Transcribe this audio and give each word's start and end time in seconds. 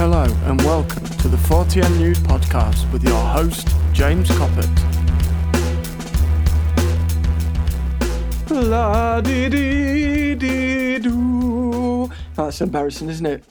Hello 0.00 0.24
and 0.46 0.58
welcome 0.62 1.04
to 1.04 1.28
the 1.28 1.36
Fortean 1.36 1.98
News 1.98 2.18
Podcast 2.20 2.90
with 2.90 3.04
your 3.04 3.20
host, 3.20 3.68
James 3.92 4.30
Coppett. 4.30 4.66
La 8.48 9.20
dee 9.20 9.50
dee 9.50 10.34
dee 10.36 10.98
doo. 11.00 12.10
That's 12.34 12.62
embarrassing, 12.62 13.10
isn't 13.10 13.26
it? 13.26 13.44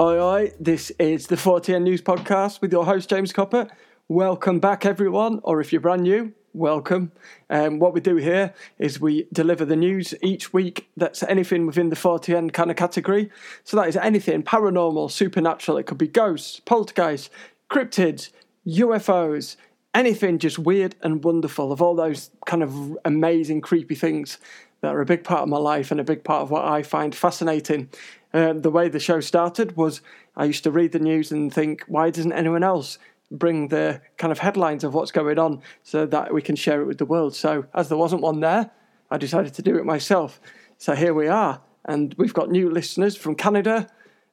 Oi, 0.00 0.18
oi, 0.18 0.52
this 0.58 0.90
is 0.98 1.28
the 1.28 1.36
Fortean 1.36 1.84
News 1.84 2.02
Podcast 2.02 2.60
with 2.60 2.72
your 2.72 2.84
host, 2.84 3.08
James 3.08 3.32
Coppett. 3.32 3.70
Welcome 4.08 4.58
back, 4.58 4.84
everyone, 4.84 5.38
or 5.44 5.60
if 5.60 5.72
you're 5.72 5.80
brand 5.80 6.02
new, 6.02 6.32
welcome. 6.54 7.12
Um, 7.50 7.78
what 7.78 7.94
we 7.94 8.00
do 8.00 8.16
here 8.16 8.54
is 8.78 9.00
we 9.00 9.26
deliver 9.32 9.64
the 9.64 9.76
news 9.76 10.14
each 10.22 10.52
week 10.52 10.88
that's 10.96 11.22
anything 11.22 11.66
within 11.66 11.88
the 11.88 11.96
Fortean 11.96 12.52
kind 12.52 12.70
of 12.70 12.76
category. 12.76 13.30
So 13.64 13.76
that 13.76 13.88
is 13.88 13.96
anything 13.96 14.42
paranormal, 14.42 15.10
supernatural. 15.10 15.78
It 15.78 15.86
could 15.86 15.98
be 15.98 16.08
ghosts, 16.08 16.60
poltergeists, 16.60 17.30
cryptids, 17.70 18.30
UFOs, 18.66 19.56
anything 19.94 20.38
just 20.38 20.58
weird 20.58 20.94
and 21.02 21.24
wonderful 21.24 21.72
of 21.72 21.82
all 21.82 21.94
those 21.94 22.30
kind 22.46 22.62
of 22.62 22.96
amazing, 23.04 23.60
creepy 23.60 23.94
things 23.94 24.38
that 24.80 24.94
are 24.94 25.00
a 25.00 25.06
big 25.06 25.24
part 25.24 25.42
of 25.42 25.48
my 25.48 25.58
life 25.58 25.90
and 25.90 26.00
a 26.00 26.04
big 26.04 26.24
part 26.24 26.42
of 26.42 26.50
what 26.50 26.64
I 26.64 26.82
find 26.82 27.14
fascinating. 27.14 27.88
Uh, 28.34 28.54
the 28.54 28.70
way 28.70 28.88
the 28.88 28.98
show 28.98 29.20
started 29.20 29.76
was 29.76 30.00
I 30.36 30.46
used 30.46 30.64
to 30.64 30.70
read 30.70 30.92
the 30.92 30.98
news 30.98 31.30
and 31.30 31.52
think, 31.52 31.84
why 31.86 32.10
doesn't 32.10 32.32
anyone 32.32 32.64
else 32.64 32.98
bring 33.32 33.68
the 33.68 34.00
kind 34.18 34.30
of 34.30 34.38
headlines 34.38 34.84
of 34.84 34.94
what's 34.94 35.10
going 35.10 35.38
on 35.38 35.62
so 35.82 36.06
that 36.06 36.32
we 36.32 36.42
can 36.42 36.54
share 36.54 36.80
it 36.82 36.86
with 36.86 36.98
the 36.98 37.06
world. 37.06 37.34
So, 37.34 37.64
as 37.74 37.88
there 37.88 37.98
wasn't 37.98 38.22
one 38.22 38.40
there, 38.40 38.70
I 39.10 39.18
decided 39.18 39.54
to 39.54 39.62
do 39.62 39.76
it 39.76 39.84
myself. 39.84 40.40
So, 40.78 40.94
here 40.94 41.14
we 41.14 41.28
are. 41.28 41.60
And 41.86 42.14
we've 42.18 42.34
got 42.34 42.50
new 42.50 42.70
listeners 42.70 43.16
from 43.16 43.34
Canada, 43.34 43.88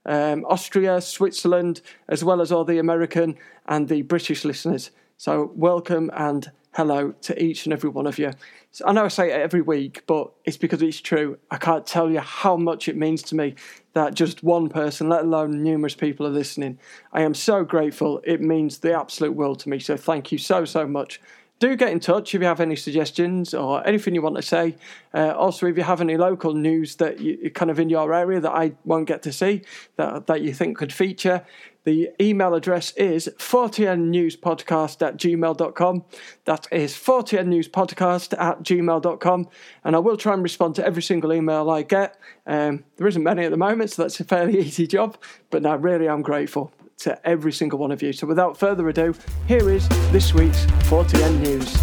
um, 0.05 0.45
Austria, 0.45 1.01
Switzerland, 1.01 1.81
as 2.07 2.23
well 2.23 2.41
as 2.41 2.51
all 2.51 2.65
the 2.65 2.77
American 2.77 3.37
and 3.67 3.87
the 3.87 4.03
British 4.03 4.45
listeners. 4.45 4.91
So, 5.17 5.51
welcome 5.55 6.11
and 6.13 6.51
hello 6.73 7.11
to 7.21 7.43
each 7.43 7.65
and 7.65 7.73
every 7.73 7.89
one 7.89 8.05
of 8.05 8.19
you. 8.19 8.31
So 8.71 8.85
I 8.85 8.91
know 8.91 9.05
I 9.05 9.07
say 9.07 9.31
it 9.31 9.41
every 9.41 9.61
week, 9.61 10.03
but 10.05 10.31
it's 10.45 10.57
because 10.57 10.81
it's 10.81 11.01
true. 11.01 11.39
I 11.49 11.57
can't 11.57 11.85
tell 11.85 12.09
you 12.11 12.19
how 12.19 12.55
much 12.55 12.87
it 12.87 12.95
means 12.95 13.23
to 13.23 13.35
me 13.35 13.55
that 13.93 14.13
just 14.13 14.43
one 14.43 14.69
person, 14.69 15.09
let 15.09 15.23
alone 15.23 15.63
numerous 15.63 15.95
people, 15.95 16.27
are 16.27 16.31
listening. 16.31 16.77
I 17.11 17.21
am 17.21 17.33
so 17.33 17.63
grateful. 17.63 18.21
It 18.23 18.41
means 18.41 18.77
the 18.77 18.93
absolute 18.93 19.33
world 19.33 19.59
to 19.61 19.69
me. 19.69 19.79
So 19.79 19.97
thank 19.97 20.31
you 20.31 20.37
so, 20.37 20.65
so 20.65 20.85
much. 20.85 21.19
Do 21.57 21.75
get 21.75 21.91
in 21.91 21.99
touch 21.99 22.33
if 22.33 22.41
you 22.41 22.47
have 22.47 22.61
any 22.61 22.77
suggestions 22.77 23.53
or 23.53 23.85
anything 23.85 24.15
you 24.15 24.21
want 24.21 24.37
to 24.37 24.41
say. 24.41 24.77
Uh, 25.13 25.31
also, 25.31 25.65
if 25.65 25.75
you 25.75 25.83
have 25.83 25.99
any 25.99 26.15
local 26.15 26.53
news 26.53 26.95
that 26.97 27.19
you 27.19 27.49
kind 27.49 27.69
of 27.69 27.79
in 27.81 27.89
your 27.89 28.13
area 28.13 28.39
that 28.39 28.51
I 28.51 28.73
won't 28.85 29.07
get 29.07 29.23
to 29.23 29.33
see 29.33 29.63
that 29.97 30.27
that 30.27 30.41
you 30.41 30.53
think 30.53 30.77
could 30.77 30.93
feature, 30.93 31.45
the 31.89 32.11
email 32.21 32.53
address 32.53 32.91
is 32.91 33.31
forteannewspodcast 33.39 35.01
at 35.07 35.17
gmail.com. 35.17 36.05
That 36.45 36.67
is 36.71 36.93
forteannewspodcast 36.93 38.39
at 38.39 38.61
gmail.com. 38.61 39.49
And 39.83 39.95
I 39.95 39.99
will 39.99 40.15
try 40.15 40.33
and 40.33 40.43
respond 40.43 40.75
to 40.75 40.85
every 40.85 41.01
single 41.01 41.33
email 41.33 41.67
I 41.67 41.81
get. 41.81 42.15
Um, 42.45 42.83
there 42.97 43.07
isn't 43.07 43.23
many 43.23 43.43
at 43.43 43.49
the 43.49 43.57
moment, 43.57 43.89
so 43.89 44.03
that's 44.03 44.19
a 44.19 44.23
fairly 44.23 44.59
easy 44.65 44.85
job. 44.85 45.17
But 45.49 45.63
now, 45.63 45.77
really, 45.77 46.07
I'm 46.07 46.21
grateful 46.21 46.71
to 46.99 47.27
every 47.27 47.53
single 47.53 47.79
one 47.79 47.91
of 47.91 48.03
you. 48.03 48.13
So 48.13 48.27
without 48.27 48.55
further 48.55 48.87
ado, 48.87 49.15
here 49.47 49.67
is 49.71 49.89
this 50.11 50.31
week's 50.35 50.65
Fortean 50.89 51.39
News. 51.39 51.75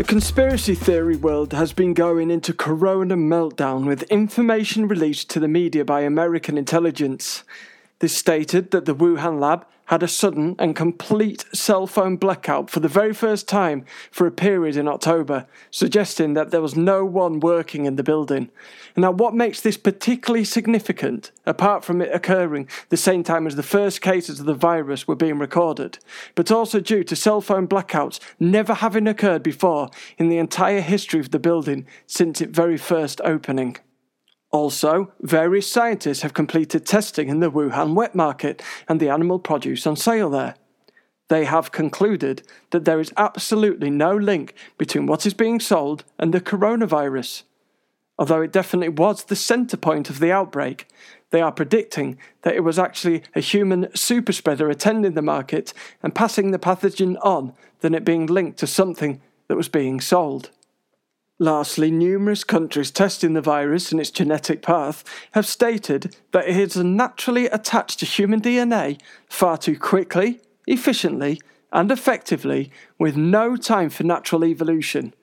The 0.00 0.04
conspiracy 0.04 0.74
theory 0.74 1.16
world 1.16 1.52
has 1.52 1.74
been 1.74 1.92
going 1.92 2.30
into 2.30 2.54
corona 2.54 3.18
meltdown 3.18 3.84
with 3.84 4.04
information 4.04 4.88
released 4.88 5.28
to 5.28 5.40
the 5.40 5.46
media 5.46 5.84
by 5.84 6.00
American 6.00 6.56
intelligence. 6.56 7.44
This 7.98 8.16
stated 8.16 8.70
that 8.70 8.86
the 8.86 8.94
Wuhan 8.94 9.38
lab 9.38 9.66
had 9.90 10.04
a 10.04 10.08
sudden 10.08 10.54
and 10.60 10.76
complete 10.76 11.44
cell 11.52 11.84
phone 11.84 12.16
blackout 12.16 12.70
for 12.70 12.78
the 12.78 12.86
very 12.86 13.12
first 13.12 13.48
time 13.48 13.84
for 14.12 14.24
a 14.24 14.30
period 14.30 14.76
in 14.76 14.86
October, 14.86 15.44
suggesting 15.72 16.34
that 16.34 16.52
there 16.52 16.60
was 16.62 16.76
no 16.76 17.04
one 17.04 17.40
working 17.40 17.86
in 17.86 17.96
the 17.96 18.04
building. 18.04 18.48
Now, 18.96 19.10
what 19.10 19.34
makes 19.34 19.60
this 19.60 19.76
particularly 19.76 20.44
significant, 20.44 21.32
apart 21.44 21.84
from 21.84 22.00
it 22.00 22.14
occurring 22.14 22.68
the 22.90 22.96
same 22.96 23.24
time 23.24 23.48
as 23.48 23.56
the 23.56 23.64
first 23.64 24.00
cases 24.00 24.38
of 24.38 24.46
the 24.46 24.54
virus 24.54 25.08
were 25.08 25.16
being 25.16 25.40
recorded, 25.40 25.98
but 26.36 26.52
also 26.52 26.78
due 26.78 27.02
to 27.02 27.16
cell 27.16 27.40
phone 27.40 27.66
blackouts 27.66 28.20
never 28.38 28.74
having 28.74 29.08
occurred 29.08 29.42
before 29.42 29.90
in 30.18 30.28
the 30.28 30.38
entire 30.38 30.82
history 30.82 31.18
of 31.18 31.32
the 31.32 31.40
building 31.40 31.84
since 32.06 32.40
its 32.40 32.54
very 32.56 32.76
first 32.76 33.20
opening? 33.24 33.76
Also, 34.50 35.12
various 35.20 35.70
scientists 35.70 36.22
have 36.22 36.34
completed 36.34 36.84
testing 36.84 37.28
in 37.28 37.40
the 37.40 37.50
Wuhan 37.50 37.94
wet 37.94 38.14
market 38.14 38.62
and 38.88 38.98
the 38.98 39.08
animal 39.08 39.38
produce 39.38 39.86
on 39.86 39.96
sale 39.96 40.30
there. 40.30 40.56
They 41.28 41.44
have 41.44 41.70
concluded 41.70 42.42
that 42.70 42.84
there 42.84 42.98
is 42.98 43.12
absolutely 43.16 43.90
no 43.90 44.16
link 44.16 44.54
between 44.76 45.06
what 45.06 45.24
is 45.24 45.34
being 45.34 45.60
sold 45.60 46.04
and 46.18 46.34
the 46.34 46.40
coronavirus. 46.40 47.44
Although 48.18 48.42
it 48.42 48.52
definitely 48.52 48.88
was 48.88 49.24
the 49.24 49.36
centre 49.36 49.76
point 49.76 50.10
of 50.10 50.18
the 50.18 50.32
outbreak, 50.32 50.88
they 51.30 51.40
are 51.40 51.52
predicting 51.52 52.18
that 52.42 52.56
it 52.56 52.64
was 52.64 52.78
actually 52.78 53.22
a 53.36 53.40
human 53.40 53.86
superspreader 53.86 54.68
attending 54.68 55.14
the 55.14 55.22
market 55.22 55.72
and 56.02 56.14
passing 56.14 56.50
the 56.50 56.58
pathogen 56.58 57.16
on 57.22 57.54
than 57.78 57.94
it 57.94 58.04
being 58.04 58.26
linked 58.26 58.58
to 58.58 58.66
something 58.66 59.22
that 59.46 59.56
was 59.56 59.68
being 59.68 60.00
sold. 60.00 60.50
Lastly, 61.42 61.90
numerous 61.90 62.44
countries 62.44 62.90
testing 62.90 63.32
the 63.32 63.40
virus 63.40 63.90
and 63.90 63.98
its 63.98 64.10
genetic 64.10 64.60
path 64.60 65.02
have 65.32 65.46
stated 65.46 66.14
that 66.32 66.46
it 66.46 66.54
is 66.54 66.76
naturally 66.76 67.46
attached 67.46 67.98
to 68.00 68.04
human 68.04 68.42
DNA 68.42 69.00
far 69.26 69.56
too 69.56 69.78
quickly, 69.78 70.42
efficiently, 70.66 71.40
and 71.72 71.90
effectively 71.90 72.70
with 72.98 73.16
no 73.16 73.56
time 73.56 73.88
for 73.88 74.04
natural 74.04 74.44
evolution. 74.44 75.14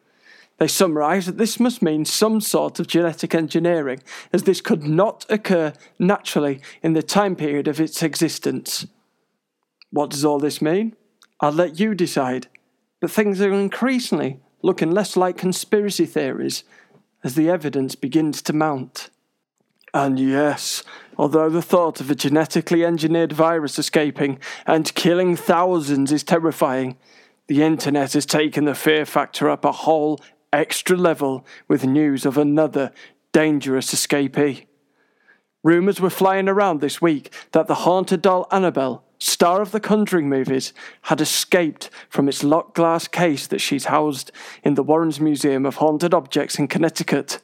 They 0.57 0.67
summarise 0.67 1.27
that 1.27 1.37
this 1.37 1.59
must 1.59 1.83
mean 1.83 2.03
some 2.03 2.41
sort 2.41 2.79
of 2.79 2.87
genetic 2.87 3.35
engineering, 3.35 4.01
as 4.33 4.41
this 4.41 4.59
could 4.59 4.85
not 4.85 5.23
occur 5.29 5.71
naturally 5.99 6.61
in 6.81 6.93
the 6.93 7.03
time 7.03 7.35
period 7.35 7.67
of 7.67 7.79
its 7.79 8.01
existence. 8.01 8.87
What 9.91 10.09
does 10.09 10.25
all 10.25 10.39
this 10.39 10.63
mean? 10.63 10.95
I'll 11.41 11.51
let 11.51 11.79
you 11.79 11.93
decide, 11.93 12.47
but 12.99 13.11
things 13.11 13.39
are 13.39 13.53
increasingly 13.53 14.39
looking 14.61 14.91
less 14.91 15.15
like 15.15 15.37
conspiracy 15.37 16.05
theories 16.05 16.63
as 17.23 17.35
the 17.35 17.49
evidence 17.49 17.95
begins 17.95 18.41
to 18.43 18.53
mount. 18.53 19.09
And 19.93 20.19
yes, 20.19 20.83
although 21.17 21.49
the 21.49 21.61
thought 21.61 22.01
of 22.01 22.11
a 22.11 22.15
genetically 22.15 22.85
engineered 22.85 23.31
virus 23.31 23.79
escaping 23.79 24.39
and 24.65 24.93
killing 24.95 25.35
thousands 25.35 26.11
is 26.11 26.23
terrifying, 26.23 26.97
the 27.47 27.63
internet 27.63 28.13
has 28.13 28.25
taken 28.25 28.65
the 28.65 28.75
fear 28.75 29.05
factor 29.05 29.49
up 29.49 29.63
a 29.63 29.71
whole 29.71 30.19
extra 30.51 30.97
level 30.97 31.45
with 31.67 31.85
news 31.85 32.25
of 32.25 32.37
another 32.37 32.91
dangerous 33.31 33.93
escapee. 33.93 34.65
Rumours 35.63 35.99
were 35.99 36.09
flying 36.09 36.47
around 36.47 36.81
this 36.81 37.01
week 37.01 37.33
that 37.51 37.67
the 37.67 37.75
haunted 37.75 38.21
doll 38.21 38.47
Annabelle 38.51 39.03
star 39.19 39.61
of 39.61 39.71
the 39.71 39.79
Conjuring 39.79 40.29
movies, 40.29 40.73
had 41.03 41.21
escaped 41.21 41.89
from 42.09 42.27
its 42.27 42.43
locked 42.43 42.75
glass 42.75 43.07
case 43.07 43.47
that 43.47 43.61
she's 43.61 43.85
housed 43.85 44.31
in 44.63 44.75
the 44.75 44.83
Warrens 44.83 45.19
Museum 45.19 45.65
of 45.65 45.75
Haunted 45.75 46.13
Objects 46.13 46.59
in 46.59 46.67
Connecticut. 46.67 47.39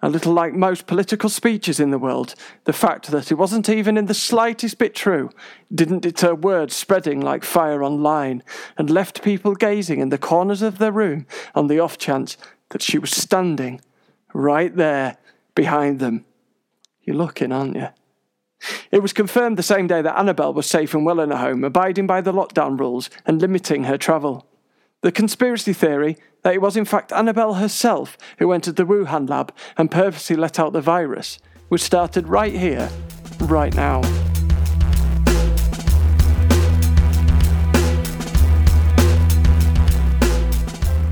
A 0.00 0.08
little 0.08 0.32
like 0.32 0.54
most 0.54 0.86
political 0.86 1.28
speeches 1.28 1.80
in 1.80 1.90
the 1.90 1.98
world, 1.98 2.36
the 2.64 2.72
fact 2.72 3.10
that 3.10 3.32
it 3.32 3.34
wasn't 3.34 3.68
even 3.68 3.96
in 3.96 4.06
the 4.06 4.14
slightest 4.14 4.78
bit 4.78 4.94
true 4.94 5.28
didn't 5.74 6.00
deter 6.00 6.34
words 6.34 6.74
spreading 6.74 7.20
like 7.20 7.42
fire 7.42 7.82
online 7.82 8.44
and 8.76 8.90
left 8.90 9.22
people 9.22 9.56
gazing 9.56 9.98
in 9.98 10.10
the 10.10 10.18
corners 10.18 10.62
of 10.62 10.78
their 10.78 10.92
room 10.92 11.26
on 11.54 11.66
the 11.66 11.80
off 11.80 11.98
chance 11.98 12.36
that 12.68 12.82
she 12.82 12.96
was 12.96 13.10
standing 13.10 13.80
right 14.32 14.76
there 14.76 15.16
behind 15.56 15.98
them. 15.98 16.24
You're 17.02 17.16
looking, 17.16 17.50
aren't 17.50 17.74
you? 17.74 17.88
It 18.90 19.02
was 19.02 19.12
confirmed 19.12 19.58
the 19.58 19.62
same 19.62 19.86
day 19.86 20.02
that 20.02 20.18
Annabelle 20.18 20.54
was 20.54 20.66
safe 20.66 20.94
and 20.94 21.04
well 21.04 21.20
in 21.20 21.30
her 21.30 21.36
home, 21.36 21.62
abiding 21.64 22.06
by 22.06 22.20
the 22.20 22.32
lockdown 22.32 22.78
rules 22.78 23.10
and 23.26 23.40
limiting 23.40 23.84
her 23.84 23.98
travel. 23.98 24.46
The 25.02 25.12
conspiracy 25.12 25.72
theory 25.72 26.16
that 26.42 26.54
it 26.54 26.62
was 26.62 26.76
in 26.76 26.84
fact 26.84 27.12
Annabelle 27.12 27.54
herself 27.54 28.16
who 28.38 28.52
entered 28.52 28.76
the 28.76 28.86
Wuhan 28.86 29.28
lab 29.28 29.54
and 29.76 29.90
purposely 29.90 30.36
let 30.36 30.58
out 30.58 30.72
the 30.72 30.80
virus 30.80 31.38
was 31.68 31.82
started 31.82 32.28
right 32.28 32.54
here, 32.54 32.88
right 33.40 33.74
now. 33.74 34.00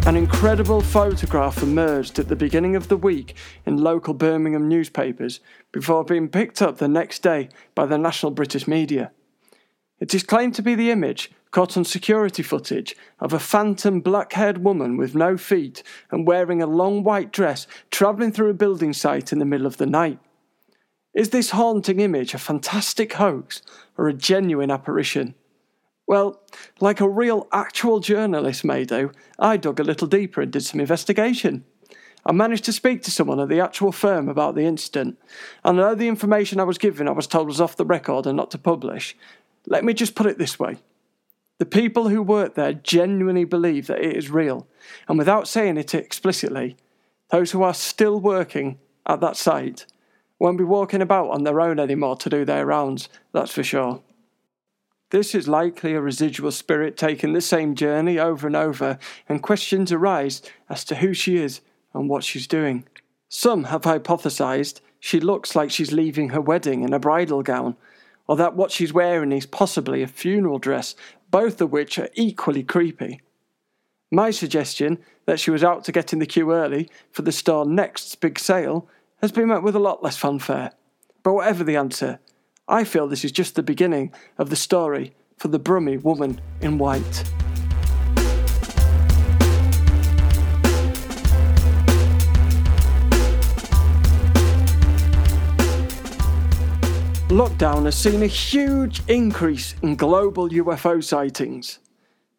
An 0.07 0.15
incredible 0.15 0.83
photograph 0.83 1.65
emerged 1.65 2.21
at 2.21 2.29
the 2.29 2.37
beginning 2.37 2.77
of 2.77 2.87
the 2.87 2.97
week 2.97 3.35
in 3.67 3.79
local 3.79 4.15
Birmingham 4.15 4.69
newspapers 4.69 5.41
before 5.73 6.05
being 6.05 6.29
picked 6.29 6.63
up 6.63 6.79
the 6.79 6.87
next 6.87 7.25
day 7.25 7.49
by 7.75 7.87
the 7.87 7.99
national 7.99 8.31
British 8.31 8.69
media. 8.69 9.11
It 9.99 10.15
is 10.15 10.23
claimed 10.23 10.55
to 10.55 10.63
be 10.63 10.77
the 10.77 10.93
image 10.93 11.33
caught 11.51 11.77
on 11.77 11.85
security 11.85 12.45
footage 12.45 12.95
of 13.19 13.33
a 13.33 13.41
phantom 13.41 13.99
black 13.99 14.35
haired 14.35 14.59
woman 14.59 14.97
with 14.97 15.17
no 15.17 15.37
feet 15.37 15.83
and 16.13 16.25
wearing 16.25 16.63
a 16.63 16.69
long 16.69 17.03
white 17.03 17.33
dress 17.33 17.67
travelling 17.91 18.31
through 18.31 18.51
a 18.51 18.55
building 18.55 18.93
site 18.93 19.33
in 19.33 19.41
the 19.41 19.45
middle 19.45 19.67
of 19.67 19.79
the 19.79 19.87
night. 19.87 20.21
Is 21.15 21.31
this 21.31 21.51
haunting 21.51 21.99
image 21.99 22.33
a 22.33 22.39
fantastic 22.39 23.15
hoax 23.15 23.61
or 23.99 24.07
a 24.07 24.13
genuine 24.13 24.71
apparition? 24.71 25.35
Well, 26.07 26.41
like 26.81 27.01
a 27.01 27.09
real 27.09 27.49
actual 27.53 28.01
journalist 28.01 28.65
may 28.65 28.85
do, 28.85 29.11
I 29.39 29.57
dug 29.57 29.81
a 29.81 29.85
little 29.85 30.07
deeper 30.07 30.41
and 30.41 30.53
did 30.53 30.63
some 30.63 30.81
investigation. 30.81 31.65
I 32.25 32.33
managed 32.33 32.65
to 32.65 32.73
speak 32.73 33.03
to 33.03 33.11
someone 33.11 33.41
at 33.41 33.49
the 33.49 33.61
actual 33.61 33.93
firm 33.93 34.29
about 34.29 34.55
the 34.55 34.65
incident, 34.65 35.19
and 35.65 35.79
although 35.79 35.95
the 35.95 36.09
information 36.09 36.59
I 36.59 36.65
was 36.65 36.79
given 36.79 37.09
I 37.09 37.13
was 37.13 37.27
told 37.27 37.47
was 37.47 37.61
off 37.61 37.77
the 37.77 37.85
record 37.85 38.27
and 38.27 38.37
not 38.37 38.51
to 38.53 38.59
publish, 38.59 39.17
let 39.67 39.85
me 39.85 39.95
just 39.95 40.15
put 40.15 40.27
it 40.27 40.39
this 40.39 40.59
way. 40.59 40.79
The 41.59 41.67
people 41.67 42.09
who 42.09 42.23
work 42.23 42.55
there 42.55 42.73
genuinely 42.73 43.45
believe 43.45 43.87
that 43.87 44.01
it 44.01 44.17
is 44.17 44.31
real, 44.31 44.67
and 45.09 45.19
without 45.19 45.49
saying 45.49 45.77
it 45.77 45.95
explicitly, 45.95 46.77
those 47.31 47.53
who 47.53 47.63
are 47.63 47.75
still 47.75 48.21
working 48.21 48.79
at 49.07 49.21
that 49.21 49.37
site 49.37 49.87
won't 50.39 50.59
be 50.59 50.65
walking 50.65 51.03
about 51.03 51.31
on 51.31 51.45
their 51.45 51.61
own 51.61 51.79
anymore 51.79 52.17
to 52.17 52.29
do 52.29 52.45
their 52.45 52.67
rounds, 52.67 53.09
that's 53.33 53.53
for 53.53 53.63
sure. 53.63 54.03
This 55.11 55.37
is 55.37 55.47
likely 55.47 55.95
a 55.95 56.01
residual 56.01 56.51
spirit 56.51 56.97
taking 56.97 57.33
the 57.33 57.41
same 57.41 57.77
journey 57.77 58.19
over 58.19 58.47
and 58.47 58.57
over, 58.57 58.99
and 59.29 59.43
questions 59.43 59.93
arise 59.93 60.43
as 60.69 60.85
to 60.85 60.97
who 60.97 61.15
she 61.15 61.37
is 61.37 61.61
and 61.95 62.09
what 62.09 62.25
she's 62.25 62.49
doing. 62.49 62.87
Some 63.29 63.65
have 63.65 63.83
hypothesized 63.83 64.81
she 64.99 65.21
looks 65.21 65.55
like 65.55 65.71
she's 65.71 65.93
leaving 65.93 66.31
her 66.31 66.41
wedding 66.41 66.83
in 66.83 66.93
a 66.93 66.99
bridal 66.99 67.43
gown, 67.43 67.77
or 68.27 68.35
that 68.37 68.57
what 68.57 68.73
she's 68.73 68.93
wearing 68.93 69.31
is 69.31 69.47
possibly 69.47 70.03
a 70.03 70.09
funeral 70.09 70.59
dress, 70.59 70.97
both 71.31 71.61
of 71.61 71.71
which 71.71 71.99
are 71.99 72.09
equally 72.15 72.65
creepy. 72.65 73.21
My 74.11 74.33
suggestion 74.33 74.99
that 75.27 75.39
she 75.39 75.53
was 75.53 75.63
out 75.63 75.85
to 75.85 75.93
get 75.93 76.13
in 76.13 76.19
the 76.19 76.27
queue 76.27 76.53
early 76.53 76.91
for 77.13 77.23
the 77.23 77.31
store 77.31 77.65
next 77.65 78.21
big 78.21 78.39
sale 78.39 78.89
has 79.21 79.31
been 79.31 79.49
met 79.49 79.63
with 79.63 79.77
a 79.77 79.81
lot 79.81 80.03
less 80.03 80.17
fanfare. 80.17 80.73
But 81.23 81.35
whatever 81.35 81.63
the 81.63 81.77
answer, 81.77 82.19
I 82.69 82.83
feel 82.83 83.07
this 83.07 83.25
is 83.25 83.31
just 83.31 83.55
the 83.55 83.63
beginning 83.63 84.13
of 84.39 84.51
the 84.51 84.57
story 84.57 85.15
for 85.37 85.47
the 85.47 85.61
Brummie 85.61 86.03
woman 86.03 86.41
in 86.61 86.79
white. 86.79 87.03
Lockdown 97.29 97.85
has 97.85 97.95
seen 97.95 98.25
a 98.25 98.27
huge 98.27 99.01
increase 99.07 99.77
in 99.83 99.95
global 99.95 100.49
UFO 100.49 101.03
sightings. 101.05 101.79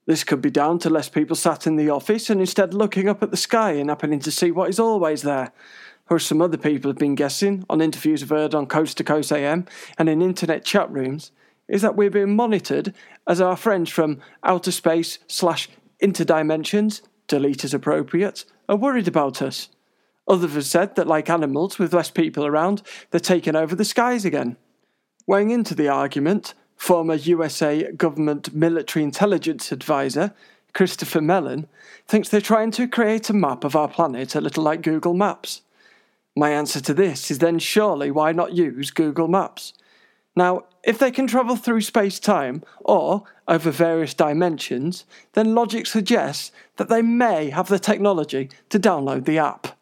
This 0.07 0.25
could 0.25 0.41
be 0.41 0.49
down 0.49 0.79
to 0.79 0.89
less 0.89 1.07
people 1.07 1.37
sat 1.37 1.67
in 1.67 1.77
the 1.77 1.89
office 1.89 2.29
and 2.29 2.41
instead 2.41 2.73
looking 2.73 3.07
up 3.07 3.23
at 3.23 3.31
the 3.31 3.37
sky 3.37 3.73
and 3.73 3.89
happening 3.89 4.19
to 4.19 4.31
see 4.31 4.51
what 4.51 4.69
is 4.69 4.79
always 4.79 5.21
there, 5.21 5.53
or 6.09 6.19
some 6.19 6.41
other 6.41 6.57
people 6.57 6.89
have 6.89 6.97
been 6.97 7.15
guessing 7.15 7.65
on 7.69 7.81
interviews 7.81 8.23
I've 8.23 8.29
heard 8.29 8.55
on 8.55 8.65
Coast 8.65 8.97
to 8.97 9.03
Coast 9.03 9.31
AM 9.31 9.65
and 9.97 10.09
in 10.09 10.21
internet 10.21 10.63
chat 10.63 10.89
rooms, 10.91 11.31
is 11.67 11.81
that 11.81 11.95
we're 11.95 12.09
being 12.09 12.35
monitored 12.35 12.93
as 13.27 13.41
our 13.41 13.57
friends 13.57 13.89
from 13.89 14.19
outer 14.43 14.71
space 14.71 15.19
slash 15.27 15.69
interdimensions, 16.01 17.01
delete 17.27 17.63
as 17.63 17.73
appropriate, 17.73 18.45
are 18.69 18.75
worried 18.75 19.07
about 19.07 19.41
us. 19.41 19.69
Others 20.27 20.53
have 20.53 20.65
said 20.65 20.95
that, 20.95 21.07
like 21.07 21.29
animals 21.29 21.79
with 21.79 21.93
less 21.93 22.09
people 22.09 22.45
around, 22.45 22.81
they're 23.11 23.19
taking 23.19 23.55
over 23.55 23.75
the 23.75 23.85
skies 23.85 24.25
again. 24.25 24.57
Weighing 25.25 25.51
into 25.51 25.75
the 25.75 25.87
argument, 25.87 26.53
former 26.75 27.15
USA 27.15 27.91
government 27.91 28.53
military 28.53 29.03
intelligence 29.03 29.71
advisor 29.71 30.33
Christopher 30.73 31.21
Mellon 31.21 31.67
thinks 32.07 32.29
they're 32.29 32.39
trying 32.39 32.71
to 32.71 32.87
create 32.87 33.29
a 33.29 33.33
map 33.33 33.63
of 33.63 33.75
our 33.75 33.87
planet 33.87 34.35
a 34.35 34.41
little 34.41 34.63
like 34.63 34.81
Google 34.81 35.13
Maps. 35.13 35.61
My 36.37 36.51
answer 36.51 36.79
to 36.81 36.93
this 36.93 37.31
is 37.31 37.39
then 37.39 37.57
surely 37.57 38.11
why 38.11 38.31
not 38.31 38.53
use 38.53 38.91
Google 38.91 39.27
Maps? 39.27 39.73
Now, 40.35 40.65
if 40.83 40.99
they 40.99 41.09
can 41.09 41.25
travel 41.25 41.55
through 41.55 41.81
space 41.81 42.19
time 42.19 42.61
or 42.81 43.23
over 43.47 43.71
various 43.71 44.13
dimensions, 44.13 45.05
then 45.33 45.55
logic 45.55 45.87
suggests 45.87 46.51
that 46.75 46.89
they 46.89 47.01
may 47.01 47.49
have 47.49 47.69
the 47.69 47.79
technology 47.79 48.51
to 48.69 48.79
download 48.79 49.25
the 49.25 49.39
app. 49.39 49.79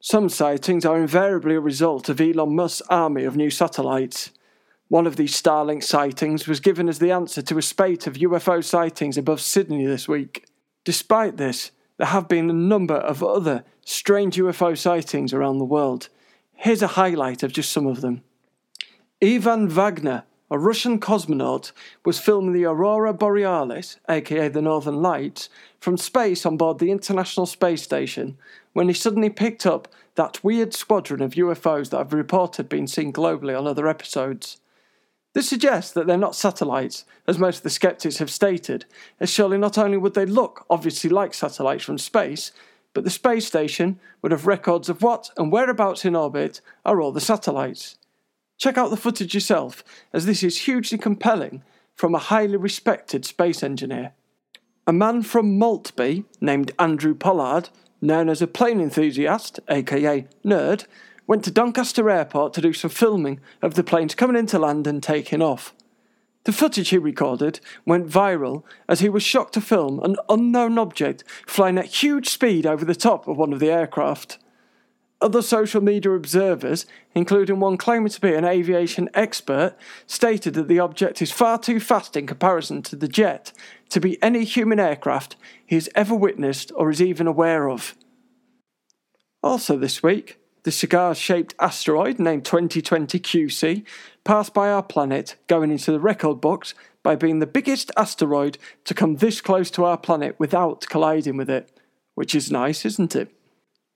Some 0.00 0.30
sightings 0.30 0.86
are 0.86 0.96
invariably 0.98 1.56
a 1.56 1.60
result 1.60 2.08
of 2.08 2.22
Elon 2.22 2.56
Musk's 2.56 2.80
army 2.88 3.24
of 3.24 3.36
new 3.36 3.50
satellites. 3.50 4.30
One 4.88 5.06
of 5.06 5.16
these 5.16 5.38
Starlink 5.38 5.84
sightings 5.84 6.48
was 6.48 6.58
given 6.58 6.88
as 6.88 7.00
the 7.00 7.10
answer 7.10 7.42
to 7.42 7.58
a 7.58 7.62
spate 7.62 8.06
of 8.06 8.14
UFO 8.14 8.64
sightings 8.64 9.18
above 9.18 9.42
Sydney 9.42 9.84
this 9.84 10.08
week. 10.08 10.46
Despite 10.84 11.36
this, 11.36 11.70
there 11.98 12.06
have 12.06 12.28
been 12.28 12.48
a 12.48 12.54
number 12.54 12.96
of 12.96 13.22
other 13.22 13.62
strange 13.86 14.36
UFO 14.36 14.76
sightings 14.76 15.32
around 15.32 15.58
the 15.58 15.64
world. 15.64 16.08
Here's 16.54 16.82
a 16.82 16.88
highlight 16.88 17.44
of 17.44 17.52
just 17.52 17.70
some 17.70 17.86
of 17.86 18.00
them. 18.00 18.22
Ivan 19.22 19.70
Vagner, 19.70 20.24
a 20.50 20.58
Russian 20.58 20.98
cosmonaut, 20.98 21.70
was 22.04 22.18
filming 22.18 22.52
the 22.52 22.64
Aurora 22.64 23.14
Borealis, 23.14 23.98
aka 24.08 24.48
the 24.48 24.60
Northern 24.60 24.96
Lights, 24.96 25.48
from 25.78 25.96
space 25.96 26.44
on 26.44 26.56
board 26.56 26.80
the 26.80 26.90
International 26.90 27.46
Space 27.46 27.82
Station 27.82 28.36
when 28.72 28.88
he 28.88 28.94
suddenly 28.94 29.30
picked 29.30 29.64
up 29.64 29.86
that 30.16 30.42
weird 30.42 30.74
squadron 30.74 31.22
of 31.22 31.34
UFOs 31.34 31.90
that 31.90 31.98
have 31.98 32.12
reported 32.12 32.68
being 32.68 32.88
seen 32.88 33.12
globally 33.12 33.56
on 33.56 33.68
other 33.68 33.86
episodes. 33.86 34.58
This 35.32 35.48
suggests 35.48 35.92
that 35.92 36.08
they're 36.08 36.18
not 36.18 36.34
satellites, 36.34 37.04
as 37.28 37.38
most 37.38 37.58
of 37.58 37.62
the 37.62 37.70
skeptics 37.70 38.18
have 38.18 38.30
stated, 38.30 38.84
as 39.20 39.30
surely 39.30 39.58
not 39.58 39.78
only 39.78 39.96
would 39.96 40.14
they 40.14 40.26
look 40.26 40.66
obviously 40.68 41.08
like 41.08 41.34
satellites 41.34 41.84
from 41.84 41.98
space, 41.98 42.50
but 42.96 43.04
the 43.04 43.10
space 43.10 43.44
station 43.44 44.00
would 44.22 44.32
have 44.32 44.46
records 44.46 44.88
of 44.88 45.02
what 45.02 45.28
and 45.36 45.52
whereabouts 45.52 46.06
in 46.06 46.16
orbit 46.16 46.62
are 46.82 46.98
all 46.98 47.12
the 47.12 47.20
satellites. 47.20 47.98
Check 48.56 48.78
out 48.78 48.88
the 48.88 48.96
footage 48.96 49.34
yourself, 49.34 49.84
as 50.14 50.24
this 50.24 50.42
is 50.42 50.62
hugely 50.62 50.96
compelling 50.96 51.62
from 51.94 52.14
a 52.14 52.18
highly 52.18 52.56
respected 52.56 53.26
space 53.26 53.62
engineer. 53.62 54.12
A 54.86 54.94
man 54.94 55.22
from 55.22 55.58
Maltby, 55.58 56.24
named 56.40 56.72
Andrew 56.78 57.14
Pollard, 57.14 57.68
known 58.00 58.30
as 58.30 58.40
a 58.40 58.46
plane 58.46 58.80
enthusiast, 58.80 59.60
aka 59.68 60.26
nerd, 60.42 60.86
went 61.26 61.44
to 61.44 61.50
Doncaster 61.50 62.08
Airport 62.08 62.54
to 62.54 62.62
do 62.62 62.72
some 62.72 62.88
filming 62.88 63.40
of 63.60 63.74
the 63.74 63.84
planes 63.84 64.14
coming 64.14 64.36
into 64.36 64.58
land 64.58 64.86
and 64.86 65.02
taking 65.02 65.42
off. 65.42 65.74
The 66.46 66.52
footage 66.52 66.90
he 66.90 66.98
recorded 66.98 67.58
went 67.84 68.08
viral 68.08 68.62
as 68.88 69.00
he 69.00 69.08
was 69.08 69.24
shocked 69.24 69.54
to 69.54 69.60
film 69.60 69.98
an 70.04 70.14
unknown 70.28 70.78
object 70.78 71.24
flying 71.44 71.76
at 71.76 71.86
huge 71.86 72.28
speed 72.28 72.64
over 72.64 72.84
the 72.84 72.94
top 72.94 73.26
of 73.26 73.36
one 73.36 73.52
of 73.52 73.58
the 73.58 73.72
aircraft. 73.72 74.38
Other 75.20 75.42
social 75.42 75.80
media 75.80 76.12
observers, 76.12 76.86
including 77.16 77.58
one 77.58 77.76
claiming 77.76 78.10
to 78.10 78.20
be 78.20 78.32
an 78.32 78.44
aviation 78.44 79.10
expert, 79.12 79.74
stated 80.06 80.54
that 80.54 80.68
the 80.68 80.78
object 80.78 81.20
is 81.20 81.32
far 81.32 81.58
too 81.58 81.80
fast 81.80 82.16
in 82.16 82.28
comparison 82.28 82.80
to 82.82 82.94
the 82.94 83.08
jet 83.08 83.52
to 83.88 83.98
be 83.98 84.22
any 84.22 84.44
human 84.44 84.78
aircraft 84.78 85.34
he 85.66 85.74
has 85.74 85.88
ever 85.96 86.14
witnessed 86.14 86.70
or 86.76 86.90
is 86.90 87.02
even 87.02 87.26
aware 87.26 87.68
of. 87.68 87.96
Also, 89.42 89.76
this 89.76 90.00
week, 90.00 90.38
the 90.62 90.70
cigar 90.70 91.12
shaped 91.14 91.56
asteroid 91.58 92.20
named 92.20 92.44
2020 92.44 93.18
QG 93.18 93.84
passed 94.26 94.52
by 94.52 94.68
our 94.68 94.82
planet, 94.82 95.36
going 95.46 95.70
into 95.70 95.92
the 95.92 96.00
record 96.00 96.40
books 96.40 96.74
by 97.04 97.14
being 97.14 97.38
the 97.38 97.46
biggest 97.46 97.92
asteroid 97.96 98.58
to 98.84 98.92
come 98.92 99.16
this 99.16 99.40
close 99.40 99.70
to 99.70 99.84
our 99.84 99.96
planet 99.96 100.34
without 100.38 100.84
colliding 100.90 101.36
with 101.36 101.48
it. 101.48 101.70
Which 102.16 102.34
is 102.34 102.50
nice, 102.50 102.84
isn't 102.84 103.14
it? 103.14 103.30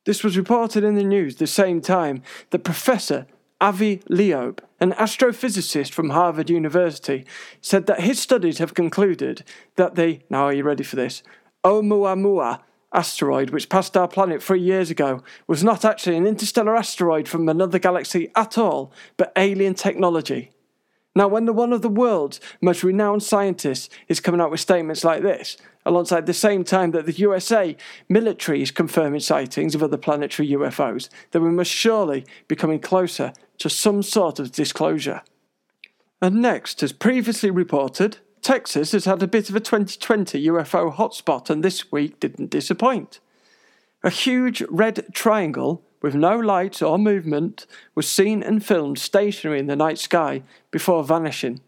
This 0.06 0.22
was 0.22 0.38
reported 0.38 0.84
in 0.84 0.94
the 0.94 1.04
news 1.04 1.36
the 1.36 1.46
same 1.46 1.80
time 1.80 2.22
that 2.50 2.64
Professor 2.64 3.26
Avi 3.60 4.02
Loeb, 4.08 4.62
an 4.78 4.92
astrophysicist 4.92 5.92
from 5.92 6.10
Harvard 6.10 6.48
University, 6.48 7.26
said 7.60 7.86
that 7.86 8.00
his 8.00 8.20
studies 8.20 8.58
have 8.58 8.72
concluded 8.72 9.42
that 9.76 9.96
the, 9.96 10.20
now 10.30 10.44
are 10.44 10.52
you 10.52 10.62
ready 10.62 10.84
for 10.84 10.96
this, 10.96 11.22
Oumuamua 11.64 12.60
asteroid 12.92 13.50
which 13.50 13.68
passed 13.68 13.96
our 13.96 14.08
planet 14.08 14.42
three 14.42 14.60
years 14.60 14.90
ago 14.90 15.22
was 15.46 15.62
not 15.62 15.84
actually 15.84 16.16
an 16.16 16.26
interstellar 16.26 16.76
asteroid 16.76 17.28
from 17.28 17.48
another 17.48 17.78
galaxy 17.78 18.30
at 18.34 18.58
all, 18.58 18.92
but 19.16 19.32
alien 19.36 19.74
technology. 19.74 20.50
Now, 21.14 21.26
when 21.26 21.44
the, 21.44 21.52
one 21.52 21.72
of 21.72 21.82
the 21.82 21.88
world's 21.88 22.40
most 22.60 22.84
renowned 22.84 23.22
scientists 23.22 23.88
is 24.06 24.20
coming 24.20 24.40
out 24.40 24.50
with 24.50 24.60
statements 24.60 25.02
like 25.02 25.22
this, 25.22 25.56
alongside 25.84 26.26
the 26.26 26.34
same 26.34 26.62
time 26.62 26.92
that 26.92 27.06
the 27.06 27.12
USA 27.12 27.76
military 28.08 28.62
is 28.62 28.70
confirming 28.70 29.20
sightings 29.20 29.74
of 29.74 29.82
other 29.82 29.96
planetary 29.96 30.48
UFOs, 30.50 31.08
then 31.32 31.42
we 31.42 31.50
must 31.50 31.70
surely 31.70 32.24
be 32.46 32.54
coming 32.54 32.78
closer 32.78 33.32
to 33.58 33.68
some 33.68 34.02
sort 34.02 34.38
of 34.38 34.52
disclosure. 34.52 35.22
And 36.22 36.40
next, 36.40 36.82
as 36.82 36.92
previously 36.92 37.50
reported, 37.50 38.18
Texas 38.42 38.92
has 38.92 39.04
had 39.04 39.22
a 39.22 39.28
bit 39.28 39.50
of 39.50 39.56
a 39.56 39.60
2020 39.60 40.46
UFO 40.46 40.94
hotspot 40.94 41.50
and 41.50 41.62
this 41.62 41.92
week 41.92 42.20
didn't 42.20 42.50
disappoint. 42.50 43.20
A 44.02 44.10
huge 44.10 44.62
red 44.70 45.06
triangle 45.12 45.82
with 46.00 46.14
no 46.14 46.38
lights 46.38 46.80
or 46.80 46.98
movement 46.98 47.66
was 47.94 48.08
seen 48.08 48.42
and 48.42 48.64
filmed 48.64 48.98
stationary 48.98 49.58
in 49.58 49.66
the 49.66 49.76
night 49.76 49.98
sky 49.98 50.42
before 50.70 51.04
vanishing. 51.04 51.60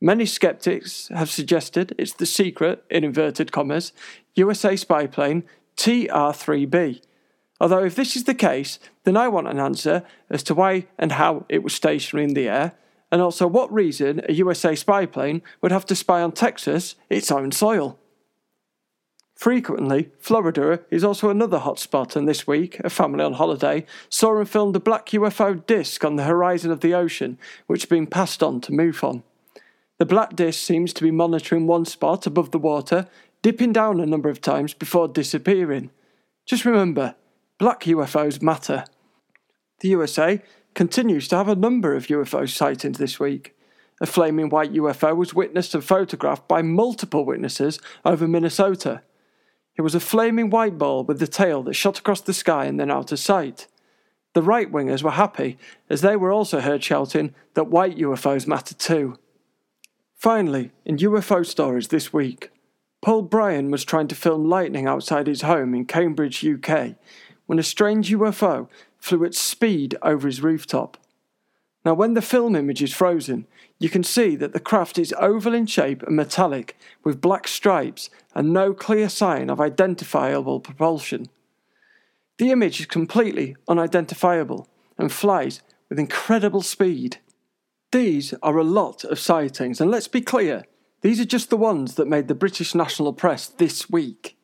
Many 0.00 0.24
skeptics 0.26 1.08
have 1.08 1.28
suggested 1.28 1.94
it's 1.98 2.14
the 2.14 2.24
secret, 2.24 2.84
in 2.88 3.04
inverted 3.04 3.52
commas, 3.52 3.92
USA 4.34 4.76
spy 4.76 5.06
plane 5.06 5.42
TR 5.76 6.32
3B. 6.32 7.02
Although, 7.60 7.84
if 7.84 7.96
this 7.96 8.16
is 8.16 8.24
the 8.24 8.34
case, 8.34 8.78
then 9.04 9.16
I 9.16 9.28
want 9.28 9.48
an 9.48 9.58
answer 9.58 10.02
as 10.30 10.42
to 10.44 10.54
why 10.54 10.86
and 10.98 11.12
how 11.12 11.44
it 11.50 11.62
was 11.62 11.74
stationary 11.74 12.24
in 12.24 12.34
the 12.34 12.48
air, 12.48 12.72
and 13.10 13.20
also 13.20 13.46
what 13.46 13.72
reason 13.72 14.22
a 14.28 14.32
USA 14.34 14.74
spy 14.74 15.06
plane 15.06 15.42
would 15.60 15.72
have 15.72 15.86
to 15.86 15.96
spy 15.96 16.22
on 16.22 16.32
Texas, 16.32 16.94
its 17.08 17.30
own 17.30 17.52
soil. 17.52 17.98
Frequently, 19.40 20.10
Florida 20.18 20.80
is 20.90 21.02
also 21.02 21.30
another 21.30 21.60
hot 21.60 21.78
spot, 21.78 22.14
and 22.14 22.28
this 22.28 22.46
week, 22.46 22.78
a 22.80 22.90
family 22.90 23.24
on 23.24 23.32
holiday 23.32 23.86
saw 24.10 24.38
and 24.38 24.46
filmed 24.46 24.76
a 24.76 24.80
black 24.80 25.06
UFO 25.06 25.64
disc 25.66 26.04
on 26.04 26.16
the 26.16 26.24
horizon 26.24 26.70
of 26.70 26.80
the 26.80 26.92
ocean, 26.92 27.38
which 27.66 27.84
had 27.84 27.88
been 27.88 28.06
passed 28.06 28.42
on 28.42 28.60
to 28.60 28.70
MUFON. 28.70 29.22
The 29.96 30.04
black 30.04 30.36
disc 30.36 30.60
seems 30.60 30.92
to 30.92 31.02
be 31.02 31.10
monitoring 31.10 31.66
one 31.66 31.86
spot 31.86 32.26
above 32.26 32.50
the 32.50 32.58
water, 32.58 33.08
dipping 33.40 33.72
down 33.72 33.98
a 33.98 34.04
number 34.04 34.28
of 34.28 34.42
times 34.42 34.74
before 34.74 35.08
disappearing. 35.08 35.90
Just 36.44 36.66
remember, 36.66 37.14
black 37.58 37.84
UFOs 37.84 38.42
matter. 38.42 38.84
The 39.80 39.88
USA 39.88 40.42
continues 40.74 41.28
to 41.28 41.36
have 41.36 41.48
a 41.48 41.54
number 41.54 41.94
of 41.94 42.06
UFO 42.06 42.48
sightings 42.48 42.98
this 42.98 43.18
week. 43.20 43.56
A 44.00 44.06
flaming 44.06 44.48
white 44.48 44.72
UFO 44.72 45.14
was 45.14 45.34
witnessed 45.34 45.74
and 45.74 45.84
photographed 45.84 46.48
by 46.48 46.62
multiple 46.62 47.24
witnesses 47.24 47.78
over 48.04 48.26
Minnesota. 48.26 49.02
It 49.76 49.82
was 49.82 49.94
a 49.94 50.00
flaming 50.00 50.50
white 50.50 50.78
ball 50.78 51.04
with 51.04 51.18
the 51.18 51.26
tail 51.26 51.62
that 51.64 51.74
shot 51.74 51.98
across 51.98 52.20
the 52.20 52.34
sky 52.34 52.64
and 52.64 52.80
then 52.80 52.90
out 52.90 53.12
of 53.12 53.18
sight. 53.18 53.66
The 54.32 54.42
right 54.42 54.70
wingers 54.70 55.02
were 55.02 55.10
happy, 55.10 55.58
as 55.88 56.00
they 56.00 56.16
were 56.16 56.32
also 56.32 56.60
heard 56.60 56.84
shouting 56.84 57.34
that 57.54 57.68
white 57.68 57.98
UFOs 57.98 58.46
matter 58.46 58.74
too. 58.74 59.18
Finally, 60.16 60.70
in 60.84 60.98
UFO 60.98 61.44
stories 61.44 61.88
this 61.88 62.12
week, 62.12 62.50
Paul 63.02 63.22
Bryan 63.22 63.70
was 63.70 63.84
trying 63.84 64.08
to 64.08 64.14
film 64.14 64.48
lightning 64.48 64.86
outside 64.86 65.26
his 65.26 65.42
home 65.42 65.74
in 65.74 65.86
Cambridge, 65.86 66.44
UK, 66.44 66.94
when 67.46 67.58
a 67.58 67.62
strange 67.62 68.12
UFO 68.12 68.68
flew 69.00 69.24
at 69.24 69.34
speed 69.34 69.96
over 70.02 70.26
his 70.26 70.42
rooftop. 70.42 70.96
Now, 71.84 71.94
when 71.94 72.12
the 72.12 72.22
film 72.22 72.54
image 72.54 72.82
is 72.82 72.92
frozen, 72.92 73.46
you 73.78 73.88
can 73.88 74.04
see 74.04 74.36
that 74.36 74.52
the 74.52 74.60
craft 74.60 74.98
is 74.98 75.14
oval 75.18 75.54
in 75.54 75.64
shape 75.64 76.02
and 76.02 76.14
metallic, 76.14 76.76
with 77.02 77.22
black 77.22 77.48
stripes 77.48 78.10
and 78.34 78.52
no 78.52 78.74
clear 78.74 79.08
sign 79.08 79.48
of 79.48 79.60
identifiable 79.60 80.60
propulsion. 80.60 81.26
The 82.36 82.50
image 82.50 82.80
is 82.80 82.86
completely 82.86 83.56
unidentifiable 83.66 84.68
and 84.98 85.10
flies 85.10 85.62
with 85.88 85.98
incredible 85.98 86.62
speed. 86.62 87.16
These 87.92 88.34
are 88.42 88.58
a 88.58 88.64
lot 88.64 89.04
of 89.04 89.18
sightings, 89.18 89.80
and 89.80 89.90
let's 89.90 90.08
be 90.08 90.20
clear, 90.20 90.64
these 91.00 91.18
are 91.18 91.24
just 91.24 91.48
the 91.48 91.56
ones 91.56 91.94
that 91.94 92.06
made 92.06 92.28
the 92.28 92.34
British 92.34 92.74
national 92.74 93.14
press 93.14 93.46
this 93.46 93.88
week. 93.88 94.36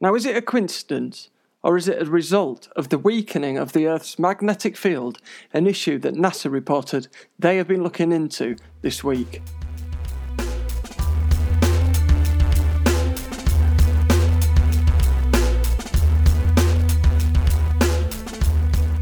Now, 0.00 0.14
is 0.14 0.24
it 0.24 0.36
a 0.36 0.42
coincidence? 0.42 1.30
Or 1.66 1.76
is 1.76 1.88
it 1.88 2.00
a 2.00 2.04
result 2.04 2.68
of 2.76 2.90
the 2.90 2.98
weakening 2.98 3.58
of 3.58 3.72
the 3.72 3.88
Earth's 3.88 4.20
magnetic 4.20 4.76
field, 4.76 5.18
an 5.52 5.66
issue 5.66 5.98
that 5.98 6.14
NASA 6.14 6.48
reported 6.48 7.08
they 7.40 7.56
have 7.56 7.66
been 7.66 7.82
looking 7.82 8.12
into 8.12 8.54
this 8.82 9.02
week? 9.02 9.42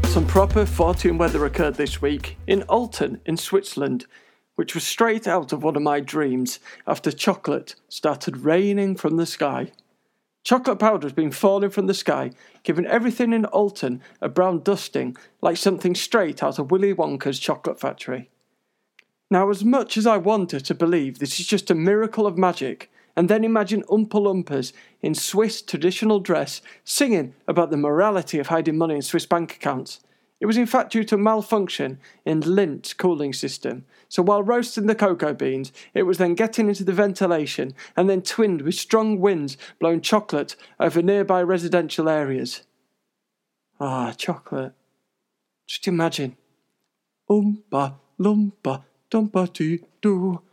Some 0.05 0.25
proper 0.25 0.65
Fortean 0.65 1.19
weather 1.19 1.45
occurred 1.45 1.75
this 1.75 2.01
week 2.01 2.35
in 2.47 2.63
Olten 2.63 3.19
in 3.27 3.37
Switzerland, 3.37 4.07
which 4.55 4.73
was 4.73 4.83
straight 4.83 5.27
out 5.27 5.53
of 5.53 5.61
one 5.61 5.75
of 5.75 5.83
my 5.83 5.99
dreams 5.99 6.59
after 6.87 7.11
chocolate 7.11 7.75
started 7.89 8.37
raining 8.37 8.95
from 8.95 9.17
the 9.17 9.27
sky. 9.27 9.71
Chocolate 10.45 10.77
powder 10.77 11.07
has 11.07 11.13
been 11.13 11.31
falling 11.31 11.71
from 11.71 11.87
the 11.87 11.93
sky, 11.95 12.29
giving 12.61 12.85
everything 12.85 13.33
in 13.33 13.45
Olten 13.45 13.99
a 14.21 14.29
brown 14.29 14.59
dusting 14.59 15.17
like 15.41 15.57
something 15.57 15.95
straight 15.95 16.43
out 16.43 16.59
of 16.59 16.69
Willy 16.69 16.93
Wonka's 16.93 17.39
chocolate 17.39 17.79
factory. 17.79 18.29
Now, 19.31 19.49
as 19.49 19.65
much 19.65 19.97
as 19.97 20.05
I 20.05 20.17
wanted 20.17 20.63
to 20.65 20.75
believe 20.75 21.17
this 21.17 21.39
is 21.39 21.47
just 21.47 21.71
a 21.71 21.75
miracle 21.75 22.27
of 22.27 22.37
magic, 22.37 22.91
and 23.15 23.27
then 23.27 23.43
imagine 23.43 23.81
Oompa 23.89 24.21
Loompas 24.21 24.71
in 25.01 25.15
Swiss 25.15 25.63
traditional 25.63 26.19
dress 26.19 26.61
singing 26.83 27.33
about 27.47 27.71
the 27.71 27.77
morality 27.77 28.37
of 28.37 28.47
hiding 28.47 28.77
money 28.77 28.93
in 28.93 29.01
Swiss 29.01 29.25
bank 29.25 29.55
accounts, 29.55 30.01
it 30.45 30.47
was 30.47 30.57
in 30.57 30.67
fact 30.67 30.91
due 30.91 31.03
to 31.05 31.17
malfunction 31.17 31.97
in 32.23 32.39
Lindt's 32.41 32.93
cooling 32.93 33.33
system. 33.33 33.83
So 34.09 34.21
while 34.21 34.43
roasting 34.43 34.85
the 34.85 34.93
cocoa 34.93 35.33
beans, 35.33 35.73
it 35.95 36.03
was 36.03 36.19
then 36.19 36.35
getting 36.35 36.67
into 36.67 36.83
the 36.83 36.93
ventilation 36.93 37.73
and 37.97 38.07
then 38.07 38.21
twinned 38.21 38.61
with 38.61 38.75
strong 38.75 39.19
winds 39.19 39.57
blowing 39.79 40.01
chocolate 40.01 40.55
over 40.79 41.01
nearby 41.01 41.41
residential 41.41 42.07
areas. 42.07 42.61
Ah, 43.79 44.13
chocolate. 44.15 44.73
Just 45.65 45.87
imagine. 45.87 46.37
Oompa, 47.27 47.95
loompa, 48.19 48.83
dumpa 49.09 49.51
dee 49.51 49.79
doo. 49.99 50.43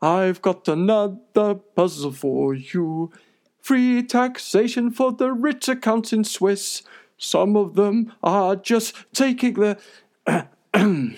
I've 0.00 0.40
got 0.40 0.66
another 0.66 1.56
puzzle 1.76 2.12
for 2.12 2.54
you. 2.54 3.12
Free 3.60 4.02
taxation 4.02 4.90
for 4.90 5.12
the 5.12 5.30
rich 5.30 5.68
accounts 5.68 6.10
in 6.14 6.24
Swiss. 6.24 6.82
Some 7.24 7.56
of 7.56 7.76
them 7.76 8.12
are 8.24 8.56
just 8.56 8.96
taking 9.12 9.54
the. 9.54 9.78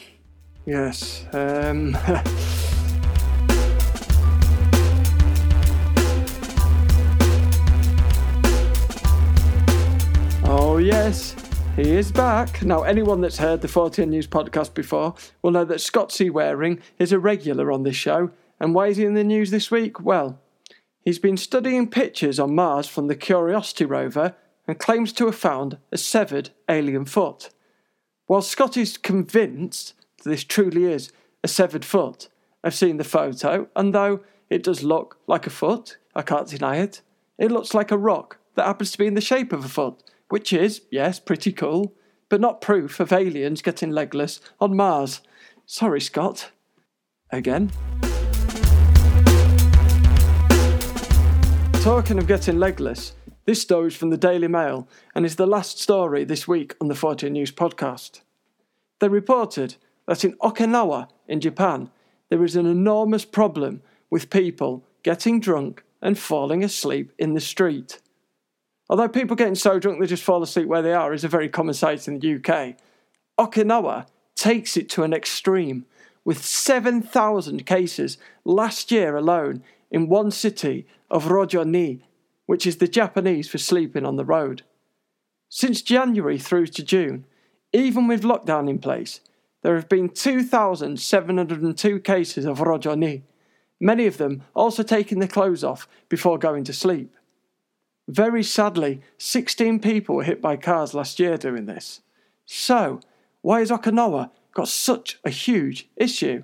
yes, 0.66 1.24
um. 1.32 1.96
oh, 10.44 10.76
yes. 10.76 11.34
He 11.74 11.90
is 11.90 12.12
back. 12.12 12.62
Now, 12.62 12.82
anyone 12.82 13.22
that's 13.22 13.38
heard 13.38 13.62
the 13.62 13.68
Fortean 13.68 14.10
News 14.10 14.26
podcast 14.26 14.74
before 14.74 15.14
will 15.40 15.52
know 15.52 15.64
that 15.64 15.80
Scott 15.80 16.12
C. 16.12 16.28
Waring 16.28 16.82
is 16.98 17.12
a 17.12 17.18
regular 17.18 17.72
on 17.72 17.82
this 17.82 17.96
show. 17.96 18.30
And 18.60 18.74
why 18.74 18.88
is 18.88 18.98
he 18.98 19.06
in 19.06 19.14
the 19.14 19.24
news 19.24 19.50
this 19.50 19.70
week? 19.70 20.04
Well, 20.04 20.38
he's 21.00 21.18
been 21.18 21.38
studying 21.38 21.88
pictures 21.88 22.38
on 22.38 22.54
Mars 22.54 22.86
from 22.86 23.06
the 23.06 23.16
Curiosity 23.16 23.86
rover 23.86 24.34
and 24.66 24.78
claims 24.78 25.12
to 25.14 25.26
have 25.26 25.34
found 25.34 25.78
a 25.92 25.98
severed 25.98 26.50
alien 26.68 27.04
foot. 27.04 27.50
While 28.26 28.42
Scott 28.42 28.76
is 28.76 28.96
convinced 28.96 29.94
that 30.22 30.30
this 30.30 30.44
truly 30.44 30.84
is 30.84 31.12
a 31.42 31.48
severed 31.48 31.84
foot, 31.84 32.28
I've 32.62 32.74
seen 32.74 32.96
the 32.96 33.04
photo, 33.04 33.68
and 33.76 33.94
though 33.94 34.20
it 34.48 34.62
does 34.62 34.82
look 34.82 35.18
like 35.26 35.46
a 35.46 35.50
foot, 35.50 35.98
I 36.14 36.22
can't 36.22 36.48
deny 36.48 36.76
it, 36.76 37.02
it 37.38 37.50
looks 37.52 37.74
like 37.74 37.90
a 37.90 37.98
rock 37.98 38.38
that 38.54 38.66
happens 38.66 38.92
to 38.92 38.98
be 38.98 39.06
in 39.06 39.14
the 39.14 39.20
shape 39.20 39.52
of 39.52 39.64
a 39.64 39.68
foot, 39.68 40.02
which 40.28 40.52
is, 40.52 40.82
yes, 40.90 41.20
pretty 41.20 41.52
cool, 41.52 41.94
but 42.28 42.40
not 42.40 42.60
proof 42.60 43.00
of 43.00 43.12
aliens 43.12 43.60
getting 43.60 43.90
legless 43.90 44.40
on 44.60 44.74
Mars. 44.76 45.20
Sorry, 45.66 46.00
Scott. 46.00 46.50
Again. 47.30 47.70
Talking 51.82 52.18
of 52.18 52.26
getting 52.26 52.58
legless, 52.58 53.14
this 53.46 53.60
story 53.60 53.88
is 53.88 53.96
from 53.96 54.10
the 54.10 54.16
Daily 54.16 54.48
Mail 54.48 54.88
and 55.14 55.26
is 55.26 55.36
the 55.36 55.46
last 55.46 55.78
story 55.78 56.24
this 56.24 56.48
week 56.48 56.74
on 56.80 56.88
the 56.88 56.94
Fortean 56.94 57.32
News 57.32 57.52
podcast. 57.52 58.20
They 59.00 59.08
reported 59.08 59.76
that 60.06 60.24
in 60.24 60.32
Okinawa, 60.38 61.08
in 61.28 61.40
Japan, 61.40 61.90
there 62.30 62.42
is 62.42 62.56
an 62.56 62.66
enormous 62.66 63.24
problem 63.24 63.82
with 64.08 64.30
people 64.30 64.82
getting 65.02 65.40
drunk 65.40 65.84
and 66.00 66.18
falling 66.18 66.64
asleep 66.64 67.12
in 67.18 67.34
the 67.34 67.40
street. 67.40 68.00
Although 68.88 69.08
people 69.08 69.36
getting 69.36 69.54
so 69.54 69.78
drunk 69.78 70.00
they 70.00 70.06
just 70.06 70.22
fall 70.22 70.42
asleep 70.42 70.66
where 70.66 70.82
they 70.82 70.94
are 70.94 71.12
is 71.12 71.24
a 71.24 71.28
very 71.28 71.48
common 71.48 71.74
sight 71.74 72.08
in 72.08 72.18
the 72.18 72.34
UK, 72.36 72.76
Okinawa 73.38 74.06
takes 74.34 74.76
it 74.76 74.88
to 74.90 75.02
an 75.02 75.12
extreme 75.12 75.84
with 76.24 76.42
7,000 76.42 77.66
cases 77.66 78.16
last 78.44 78.90
year 78.90 79.16
alone 79.16 79.62
in 79.90 80.08
one 80.08 80.30
city 80.30 80.86
of 81.10 81.26
Rojoni 81.26 82.00
which 82.46 82.66
is 82.66 82.76
the 82.76 82.88
Japanese 82.88 83.48
for 83.48 83.58
sleeping 83.58 84.04
on 84.04 84.16
the 84.16 84.24
road. 84.24 84.62
Since 85.48 85.82
January 85.82 86.38
through 86.38 86.66
to 86.68 86.82
June, 86.82 87.26
even 87.72 88.06
with 88.06 88.22
lockdown 88.22 88.68
in 88.68 88.78
place, 88.78 89.20
there 89.62 89.76
have 89.76 89.88
been 89.88 90.10
2,702 90.10 92.00
cases 92.00 92.44
of 92.44 92.58
rojoni, 92.58 93.22
many 93.80 94.06
of 94.06 94.18
them 94.18 94.42
also 94.54 94.82
taking 94.82 95.18
their 95.18 95.28
clothes 95.28 95.64
off 95.64 95.88
before 96.08 96.38
going 96.38 96.64
to 96.64 96.72
sleep. 96.72 97.14
Very 98.06 98.42
sadly, 98.42 99.00
16 99.18 99.80
people 99.80 100.16
were 100.16 100.24
hit 100.24 100.42
by 100.42 100.56
cars 100.56 100.92
last 100.92 101.18
year 101.18 101.38
doing 101.38 101.64
this. 101.64 102.02
So, 102.44 103.00
why 103.40 103.60
has 103.60 103.70
Okinawa 103.70 104.30
got 104.52 104.68
such 104.68 105.18
a 105.24 105.30
huge 105.30 105.88
issue? 105.96 106.42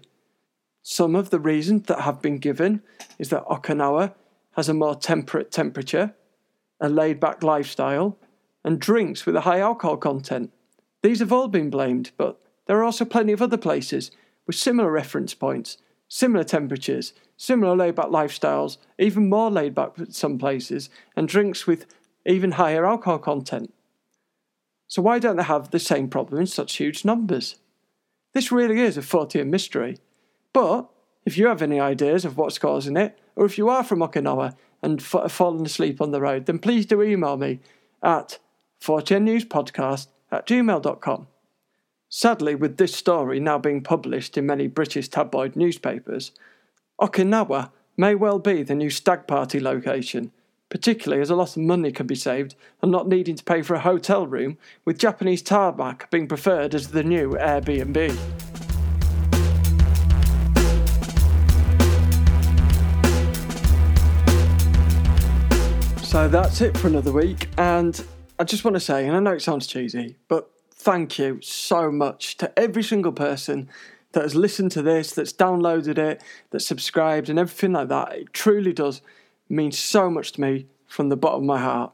Some 0.83 1.15
of 1.15 1.29
the 1.29 1.39
reasons 1.39 1.83
that 1.89 2.01
have 2.01 2.23
been 2.23 2.39
given 2.39 2.83
is 3.19 3.29
that 3.29 3.45
Okinawa 3.45 4.15
has 4.53 4.69
a 4.69 4.75
more 4.75 4.95
temperate 4.95 5.51
temperature, 5.51 6.15
a 6.81 6.89
laid 6.89 7.21
back 7.21 7.43
lifestyle, 7.43 8.19
and 8.65 8.81
drinks 8.81 9.27
with 9.27 9.37
a 9.37 9.43
high 9.43 9.61
alcohol 9.61 9.97
content. 9.97 10.53
These 11.03 11.21
have 11.21 11.33
all 11.33 11.49
been 11.49 11.71
blamed, 11.71 12.11
but 12.17 12.41
there 12.67 12.79
are 12.79 12.85
also 12.85 13.05
plenty 13.05 13.33
of 13.33 13.43
other 13.43 13.57
places 13.57 14.11
with 14.47 14.57
similar 14.57 14.91
reference 14.91 15.35
points, 15.35 15.79
similar 16.09 16.45
temperatures, 16.45 17.13
similar 17.37 17.75
laid 17.75 17.95
back 17.95 18.09
lifestyles, 18.09 18.77
even 18.99 19.29
more 19.29 19.51
laid 19.51 19.75
back 19.75 19.99
in 19.99 20.13
some 20.13 20.39
places, 20.39 20.91
and 21.17 21.29
drinks 21.29 21.67
with 21.67 21.87
even 22.27 22.53
higher 22.53 22.85
alcohol 22.85 23.19
content. 23.19 23.73
So, 24.87 25.01
why 25.03 25.19
don't 25.19 25.37
they 25.37 25.45
have 25.45 25.71
the 25.71 25.79
same 25.79 26.09
problem 26.09 26.41
in 26.41 26.47
such 26.47 26.77
huge 26.77 27.05
numbers? 27.05 27.57
This 28.33 28.53
really 28.53 28.81
is 28.81 28.97
a 28.97 29.03
Fortean 29.03 29.49
mystery. 29.49 29.99
But 30.53 30.91
if 31.25 31.37
you 31.37 31.47
have 31.47 31.63
any 31.63 31.79
ideas 31.79 32.25
of 32.25 32.37
what's 32.37 32.59
causing 32.59 32.97
it, 32.97 33.19
or 33.37 33.45
if 33.45 33.59
you 33.59 33.69
are 33.69 33.85
from 33.85 34.01
Okinawa 34.01 34.55
and 34.83 35.01
f- 35.01 35.31
fallen 35.31 35.65
asleep 35.65 36.01
on 36.01 36.11
the 36.11 36.21
road, 36.21 36.47
then 36.47 36.59
please 36.59 36.87
do 36.87 37.03
email 37.03 37.37
me 37.37 37.61
at 38.03 38.39
forteannewspodcast 38.81 40.09
at 40.33 40.47
gmail.com. 40.47 41.27
Sadly, 42.09 42.55
with 42.55 42.77
this 42.77 42.95
story 42.95 43.39
now 43.39 43.59
being 43.59 43.83
published 43.83 44.37
in 44.37 44.47
many 44.47 44.67
British 44.67 45.09
tabloid 45.09 45.55
newspapers, 45.55 46.33
Okinawa 47.01 47.71
may 47.97 48.15
well 48.15 48.39
be 48.39 48.63
the 48.63 48.75
new 48.75 48.91
stag 48.91 49.27
party 49.27 49.61
location, 49.61 50.33
particularly 50.69 51.23
as 51.23 51.31
a 51.31 51.37
lot 51.37 51.57
of 51.57 51.63
money 51.63 51.93
can 51.93 52.07
be 52.07 52.15
saved 52.15 52.55
on 52.83 52.91
not 52.91 53.09
needing 53.09 53.37
to 53.37 53.45
pay 53.45 53.63
for 53.63 53.75
a 53.75 53.81
hotel 53.81 54.27
room, 54.27 54.59
with 54.85 54.99
Japanese 54.99 55.43
tarmac 55.43 56.11
being 56.11 56.27
preferred 56.27 56.75
as 56.75 56.89
the 56.89 57.05
new 57.05 57.31
Airbnb. 57.33 58.60
So 66.11 66.27
that's 66.27 66.61
it 66.61 66.77
for 66.77 66.89
another 66.89 67.13
week, 67.13 67.49
and 67.57 68.05
I 68.37 68.43
just 68.43 68.65
want 68.65 68.75
to 68.75 68.81
say, 68.81 69.07
and 69.07 69.15
I 69.15 69.21
know 69.21 69.31
it 69.31 69.43
sounds 69.43 69.69
cheesy, 69.69 70.17
but 70.27 70.51
thank 70.73 71.21
you 71.21 71.39
so 71.41 71.93
much 71.93 72.37
to 72.39 72.53
every 72.59 72.83
single 72.83 73.13
person 73.13 73.69
that 74.11 74.25
has 74.25 74.35
listened 74.35 74.73
to 74.73 74.83
this, 74.83 75.13
that's 75.13 75.33
downloaded 75.33 75.99
it, 75.99 76.21
that's 76.51 76.67
subscribed, 76.67 77.29
and 77.29 77.39
everything 77.39 77.75
like 77.75 77.91
that. 77.91 78.13
It 78.13 78.33
truly 78.33 78.73
does 78.73 79.03
mean 79.49 79.71
so 79.71 80.11
much 80.11 80.33
to 80.33 80.41
me 80.41 80.67
from 80.89 81.11
the 81.11 81.17
bottom 81.17 81.43
of 81.43 81.47
my 81.47 81.61
heart. 81.61 81.93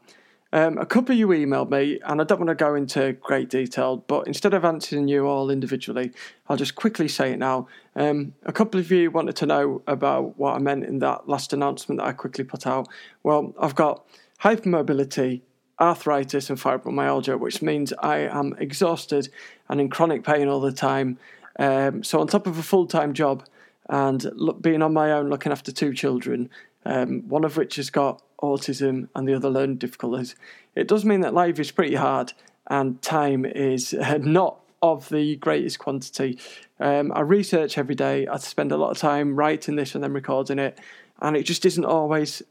Um, 0.56 0.78
a 0.78 0.86
couple 0.86 1.12
of 1.12 1.18
you 1.18 1.28
emailed 1.28 1.68
me, 1.68 2.00
and 2.06 2.18
I 2.18 2.24
don't 2.24 2.38
want 2.38 2.48
to 2.48 2.54
go 2.54 2.74
into 2.74 3.12
great 3.20 3.50
detail, 3.50 3.98
but 3.98 4.26
instead 4.26 4.54
of 4.54 4.64
answering 4.64 5.06
you 5.06 5.26
all 5.26 5.50
individually, 5.50 6.12
I'll 6.48 6.56
just 6.56 6.76
quickly 6.76 7.08
say 7.08 7.32
it 7.32 7.38
now. 7.38 7.68
Um, 7.94 8.32
a 8.46 8.54
couple 8.54 8.80
of 8.80 8.90
you 8.90 9.10
wanted 9.10 9.36
to 9.36 9.44
know 9.44 9.82
about 9.86 10.38
what 10.38 10.54
I 10.54 10.58
meant 10.58 10.84
in 10.84 10.98
that 11.00 11.28
last 11.28 11.52
announcement 11.52 12.00
that 12.00 12.06
I 12.06 12.12
quickly 12.12 12.42
put 12.42 12.66
out. 12.66 12.88
Well, 13.22 13.54
I've 13.60 13.74
got 13.74 14.06
hypermobility, 14.42 15.42
arthritis, 15.78 16.48
and 16.48 16.58
fibromyalgia, 16.58 17.38
which 17.38 17.60
means 17.60 17.92
I 18.02 18.20
am 18.20 18.54
exhausted 18.58 19.28
and 19.68 19.78
in 19.78 19.90
chronic 19.90 20.24
pain 20.24 20.48
all 20.48 20.60
the 20.60 20.72
time. 20.72 21.18
Um, 21.58 22.02
so, 22.02 22.18
on 22.18 22.28
top 22.28 22.46
of 22.46 22.56
a 22.56 22.62
full 22.62 22.86
time 22.86 23.12
job 23.12 23.44
and 23.90 24.24
look, 24.32 24.62
being 24.62 24.80
on 24.80 24.94
my 24.94 25.12
own, 25.12 25.28
looking 25.28 25.52
after 25.52 25.70
two 25.70 25.92
children, 25.92 26.48
um, 26.86 27.28
one 27.28 27.44
of 27.44 27.58
which 27.58 27.76
has 27.76 27.90
got 27.90 28.22
autism 28.42 29.08
and 29.14 29.28
the 29.28 29.34
other 29.34 29.50
learning 29.50 29.76
difficulties, 29.76 30.34
it 30.74 30.88
does 30.88 31.04
mean 31.04 31.20
that 31.20 31.34
life 31.34 31.58
is 31.58 31.70
pretty 31.70 31.94
hard 31.94 32.32
and 32.68 33.00
time 33.02 33.44
is 33.44 33.94
uh, 33.94 34.18
not 34.22 34.60
of 34.82 35.08
the 35.08 35.36
greatest 35.36 35.78
quantity. 35.78 36.38
Um, 36.78 37.12
I 37.14 37.20
research 37.20 37.78
every 37.78 37.94
day. 37.94 38.26
I 38.26 38.36
spend 38.38 38.72
a 38.72 38.76
lot 38.76 38.90
of 38.90 38.98
time 38.98 39.34
writing 39.34 39.76
this 39.76 39.94
and 39.94 40.04
then 40.04 40.12
recording 40.12 40.58
it, 40.58 40.78
and 41.20 41.36
it 41.36 41.44
just 41.44 41.64
isn't 41.64 41.84
always 41.84 42.42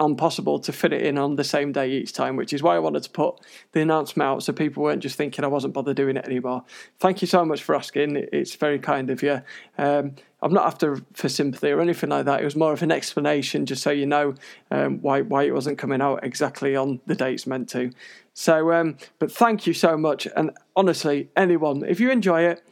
impossible 0.00 0.58
to 0.58 0.72
fit 0.72 0.92
it 0.92 1.02
in 1.02 1.16
on 1.16 1.36
the 1.36 1.44
same 1.44 1.72
day 1.72 1.90
each 1.90 2.12
time, 2.12 2.36
which 2.36 2.52
is 2.52 2.62
why 2.62 2.76
I 2.76 2.78
wanted 2.78 3.02
to 3.04 3.10
put 3.10 3.36
the 3.72 3.80
announcement 3.80 4.26
out 4.26 4.42
so 4.42 4.52
people 4.52 4.82
weren't 4.82 5.02
just 5.02 5.16
thinking 5.16 5.44
I 5.44 5.48
wasn't 5.48 5.72
bothered 5.72 5.96
doing 5.96 6.16
it 6.16 6.26
anymore. 6.26 6.64
Thank 6.98 7.22
you 7.22 7.26
so 7.26 7.44
much 7.44 7.62
for 7.62 7.74
asking. 7.74 8.16
It's 8.32 8.54
very 8.56 8.78
kind 8.78 9.10
of 9.10 9.22
you. 9.22 9.42
Um, 9.78 10.16
I'm 10.46 10.52
not 10.52 10.66
after 10.66 11.00
for 11.12 11.28
sympathy 11.28 11.72
or 11.72 11.80
anything 11.80 12.10
like 12.10 12.24
that. 12.26 12.40
It 12.40 12.44
was 12.44 12.54
more 12.54 12.72
of 12.72 12.80
an 12.80 12.92
explanation, 12.92 13.66
just 13.66 13.82
so 13.82 13.90
you 13.90 14.06
know 14.06 14.34
um, 14.70 15.02
why 15.02 15.22
why 15.22 15.42
it 15.42 15.52
wasn't 15.52 15.76
coming 15.76 16.00
out 16.00 16.22
exactly 16.22 16.76
on 16.76 17.00
the 17.06 17.16
dates 17.16 17.48
meant 17.48 17.68
to. 17.70 17.90
So, 18.32 18.72
um, 18.72 18.96
but 19.18 19.32
thank 19.32 19.66
you 19.66 19.72
so 19.72 19.96
much. 19.96 20.28
And 20.36 20.52
honestly, 20.76 21.30
anyone, 21.36 21.84
if 21.84 21.98
you 21.98 22.12
enjoy 22.12 22.42
it, 22.42 22.62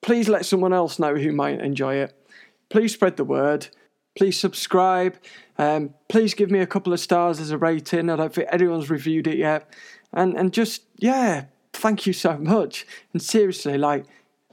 please 0.00 0.28
let 0.28 0.44
someone 0.44 0.72
else 0.72 0.98
know 0.98 1.14
who 1.14 1.30
might 1.30 1.60
enjoy 1.60 1.94
it. 1.96 2.16
Please 2.68 2.94
spread 2.94 3.16
the 3.16 3.22
word. 3.22 3.68
Please 4.18 4.36
subscribe. 4.36 5.16
Um, 5.56 5.94
please 6.08 6.34
give 6.34 6.50
me 6.50 6.58
a 6.58 6.66
couple 6.66 6.92
of 6.92 6.98
stars 6.98 7.38
as 7.38 7.52
a 7.52 7.58
rating. 7.58 8.10
I 8.10 8.16
don't 8.16 8.34
think 8.34 8.48
anyone's 8.50 8.90
reviewed 8.90 9.28
it 9.28 9.38
yet. 9.38 9.72
And 10.12 10.36
and 10.36 10.52
just 10.52 10.82
yeah, 10.96 11.44
thank 11.72 12.06
you 12.06 12.12
so 12.12 12.36
much. 12.38 12.88
And 13.12 13.22
seriously, 13.22 13.78
like 13.78 14.04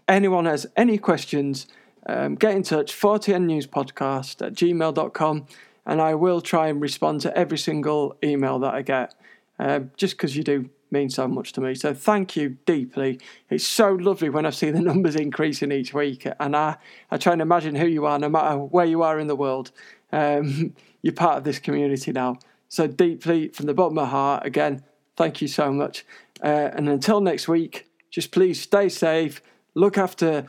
anyone 0.07 0.45
has 0.45 0.67
any 0.75 0.99
questions, 0.99 1.65
um, 2.07 2.35
get 2.35 2.55
in 2.55 2.63
touch. 2.63 2.93
Fortean 2.93 3.45
News 3.45 3.67
Podcast 3.67 4.45
at 4.45 4.53
gmail.com, 4.53 5.45
and 5.85 6.01
I 6.01 6.15
will 6.15 6.41
try 6.41 6.67
and 6.67 6.81
respond 6.81 7.21
to 7.21 7.37
every 7.37 7.57
single 7.57 8.17
email 8.23 8.59
that 8.59 8.73
I 8.73 8.81
get. 8.81 9.13
Um, 9.59 9.91
just 9.97 10.15
because 10.15 10.37
you 10.37 10.43
do 10.43 10.69
mean 10.91 11.09
so 11.09 11.27
much 11.27 11.51
to 11.53 11.61
me. 11.61 11.75
So 11.75 11.93
thank 11.93 12.35
you 12.35 12.57
deeply. 12.65 13.19
It's 13.49 13.65
so 13.65 13.91
lovely 13.91 14.29
when 14.29 14.45
I 14.45 14.51
see 14.51 14.71
the 14.71 14.81
numbers 14.91 15.15
increasing 15.15 15.71
each 15.71 15.93
week, 15.93 16.27
and 16.39 16.55
I, 16.55 16.77
I 17.11 17.17
try 17.17 17.33
and 17.33 17.41
imagine 17.41 17.75
who 17.75 17.87
you 17.87 18.05
are, 18.05 18.17
no 18.17 18.29
matter 18.29 18.57
where 18.57 18.85
you 18.85 19.01
are 19.03 19.19
in 19.19 19.27
the 19.27 19.35
world. 19.35 19.71
Um, 20.11 20.73
you're 21.01 21.13
part 21.13 21.37
of 21.37 21.43
this 21.43 21.59
community 21.59 22.11
now. 22.11 22.37
So 22.69 22.87
deeply, 22.87 23.49
from 23.49 23.65
the 23.65 23.73
bottom 23.73 23.97
of 23.97 24.03
my 24.03 24.09
heart, 24.09 24.45
again, 24.45 24.83
thank 25.15 25.41
you 25.41 25.47
so 25.47 25.71
much. 25.71 26.05
Uh, 26.43 26.69
and 26.73 26.89
until 26.89 27.21
next 27.21 27.47
week, 27.47 27.87
just 28.09 28.31
please 28.31 28.61
stay 28.61 28.89
safe, 28.89 29.41
look 29.73 29.97
after 29.97 30.47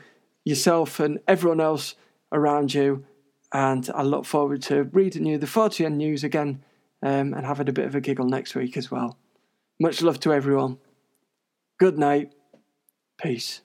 yourself 0.49 0.99
and 0.99 1.19
everyone 1.27 1.61
else 1.61 1.95
around 2.31 2.73
you. 2.73 3.05
And 3.53 3.89
I 3.95 4.03
look 4.03 4.25
forward 4.25 4.61
to 4.63 4.83
reading 4.83 5.25
you 5.25 5.37
the 5.37 5.47
Fortean 5.47 5.95
news 5.95 6.23
again 6.23 6.63
um, 7.01 7.33
and 7.33 7.45
having 7.45 7.69
a 7.69 7.73
bit 7.73 7.85
of 7.85 7.95
a 7.95 8.01
giggle 8.01 8.27
next 8.27 8.55
week 8.55 8.77
as 8.77 8.91
well. 8.91 9.17
Much 9.79 10.01
love 10.01 10.19
to 10.21 10.33
everyone. 10.33 10.77
Good 11.79 11.97
night. 11.97 12.33
Peace. 13.17 13.61